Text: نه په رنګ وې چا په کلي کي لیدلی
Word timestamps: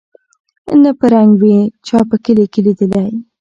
نه 0.81 0.91
په 0.99 1.05
رنګ 1.13 1.31
وې 1.41 1.59
چا 1.87 1.99
په 2.09 2.15
کلي 2.23 2.45
کي 2.53 2.59
لیدلی 2.65 3.07